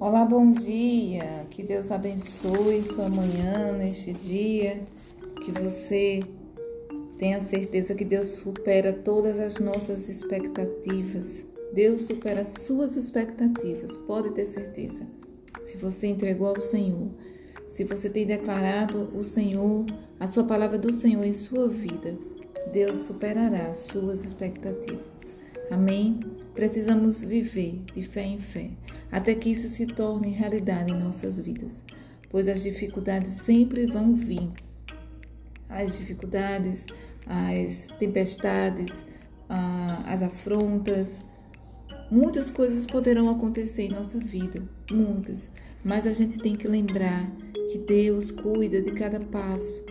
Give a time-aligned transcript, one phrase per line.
[0.00, 1.44] Olá, bom dia.
[1.50, 4.80] Que Deus abençoe sua manhã neste dia.
[5.44, 6.22] Que você
[7.18, 11.44] tenha certeza que Deus supera todas as nossas expectativas.
[11.74, 15.06] Deus supera as suas expectativas, pode ter certeza.
[15.62, 17.10] Se você entregou ao Senhor,
[17.68, 19.84] se você tem declarado o Senhor,
[20.18, 22.16] a sua palavra do Senhor em sua vida,
[22.72, 25.39] Deus superará as suas expectativas.
[25.70, 26.18] Amém?
[26.52, 28.70] Precisamos viver de fé em fé,
[29.10, 31.84] até que isso se torne realidade em nossas vidas,
[32.28, 34.50] pois as dificuldades sempre vão vir.
[35.68, 36.86] As dificuldades,
[37.24, 39.06] as tempestades,
[39.48, 41.24] as afrontas,
[42.10, 44.60] muitas coisas poderão acontecer em nossa vida,
[44.90, 45.48] muitas,
[45.84, 47.30] mas a gente tem que lembrar
[47.70, 49.84] que Deus cuida de cada passo.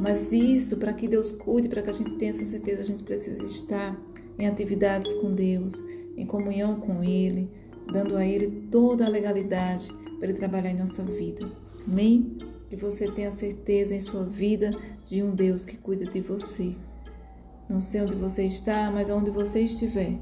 [0.00, 3.04] Mas isso, para que Deus cuide, para que a gente tenha essa certeza, a gente
[3.04, 3.96] precisa estar
[4.38, 5.74] em atividades com Deus,
[6.16, 7.50] em comunhão com Ele,
[7.92, 11.50] dando a Ele toda a legalidade para Ele trabalhar em nossa vida.
[11.86, 12.38] Amém?
[12.68, 14.70] Que você tenha certeza em sua vida
[15.04, 16.74] de um Deus que cuida de você.
[17.68, 20.18] Não sei onde você está, mas onde você estiver,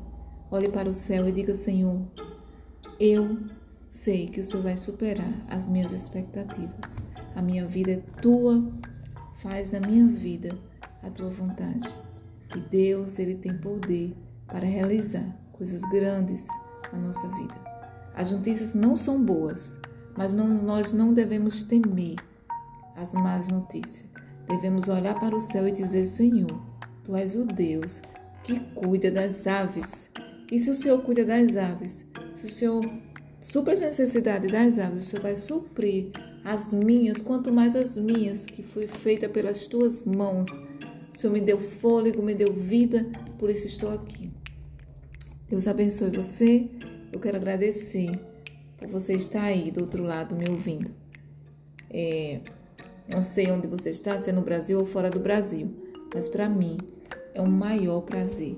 [0.50, 2.00] olhe para o céu e diga: Senhor,
[2.98, 3.38] eu
[3.88, 6.96] sei que o Senhor vai superar as minhas expectativas.
[7.34, 8.70] A minha vida é tua,
[9.42, 10.56] faz na minha vida
[11.02, 11.88] a tua vontade.
[12.50, 14.14] Que Deus ele tem poder
[14.46, 16.46] para realizar coisas grandes
[16.92, 17.54] na nossa vida.
[18.14, 19.78] As notícias não são boas,
[20.16, 22.16] mas não, nós não devemos temer
[22.96, 24.08] as más notícias.
[24.48, 26.60] Devemos olhar para o céu e dizer: Senhor,
[27.04, 28.02] Tu és o Deus
[28.42, 30.08] que cuida das aves.
[30.50, 32.04] E se o Senhor cuida das aves,
[32.36, 32.90] se o Senhor
[33.40, 36.10] supre as necessidades das aves, o Senhor vai suprir
[36.44, 40.48] as minhas, quanto mais as minhas, que foi feita pelas tuas mãos
[41.20, 43.04] Senhor me deu fôlego, me deu vida,
[43.38, 44.30] por isso estou aqui.
[45.50, 46.66] Deus abençoe você.
[47.12, 48.10] Eu quero agradecer
[48.78, 50.91] por você estar aí do outro lado me ouvindo.
[51.91, 52.41] É,
[53.06, 55.69] não sei onde você está, se é no Brasil ou fora do Brasil,
[56.14, 56.78] mas para mim
[57.34, 58.56] é um maior prazer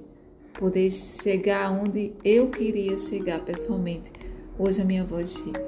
[0.52, 4.12] poder chegar onde eu queria chegar pessoalmente.
[4.56, 5.66] Hoje a minha voz chega.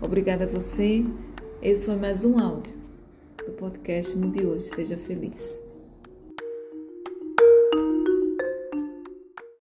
[0.00, 1.04] Obrigada a você.
[1.60, 2.74] Esse foi mais um áudio
[3.44, 4.64] do podcast de hoje.
[4.66, 5.65] Seja feliz.